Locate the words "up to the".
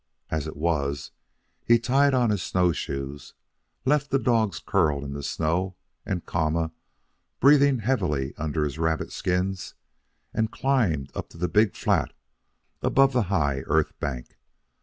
11.15-11.47